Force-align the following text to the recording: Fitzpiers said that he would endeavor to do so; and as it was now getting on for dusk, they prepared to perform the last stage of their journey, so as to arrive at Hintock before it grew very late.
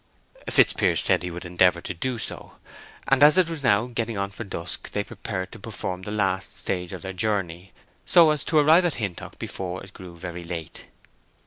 Fitzpiers 0.49 1.03
said 1.03 1.19
that 1.21 1.25
he 1.25 1.29
would 1.29 1.45
endeavor 1.45 1.79
to 1.79 1.93
do 1.93 2.17
so; 2.17 2.53
and 3.07 3.21
as 3.21 3.37
it 3.37 3.47
was 3.47 3.61
now 3.61 3.85
getting 3.85 4.17
on 4.17 4.31
for 4.31 4.43
dusk, 4.43 4.91
they 4.93 5.03
prepared 5.03 5.51
to 5.51 5.59
perform 5.59 6.01
the 6.01 6.11
last 6.11 6.57
stage 6.57 6.91
of 6.91 7.03
their 7.03 7.13
journey, 7.13 7.71
so 8.03 8.31
as 8.31 8.43
to 8.43 8.57
arrive 8.57 8.83
at 8.83 8.95
Hintock 8.95 9.37
before 9.37 9.83
it 9.83 9.93
grew 9.93 10.17
very 10.17 10.43
late. 10.43 10.87